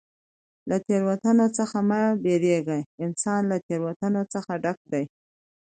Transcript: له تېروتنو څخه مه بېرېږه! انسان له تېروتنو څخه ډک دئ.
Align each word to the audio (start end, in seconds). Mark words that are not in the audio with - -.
له 0.69 0.77
تېروتنو 0.87 1.47
څخه 1.57 1.77
مه 1.89 2.01
بېرېږه! 2.23 2.79
انسان 3.05 3.41
له 3.51 3.57
تېروتنو 3.67 4.21
څخه 4.33 4.51
ډک 4.63 4.77
دئ. 4.91 5.05